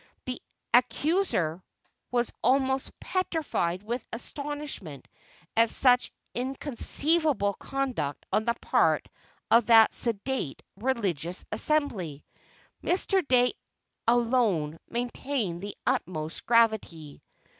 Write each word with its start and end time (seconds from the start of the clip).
The 0.25 0.41
accuser 0.73 1.63
was 2.09 2.33
almost 2.43 2.99
petrified 2.99 3.83
with 3.83 4.03
astonishment 4.11 5.07
at 5.55 5.69
such 5.69 6.11
inconceivable 6.33 7.53
conduct 7.53 8.25
on 8.33 8.45
the 8.45 8.55
part 8.55 9.07
of 9.51 9.67
that 9.67 9.93
sedate 9.93 10.63
religious 10.75 11.45
assembly. 11.51 12.25
Mr. 12.83 13.23
Dey 13.27 13.53
alone 14.07 14.79
maintained 14.89 15.61
the 15.61 15.77
utmost 15.85 16.47
gravity. 16.47 17.21